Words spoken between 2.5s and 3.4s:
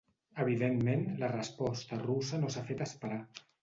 s’ha fet esperar.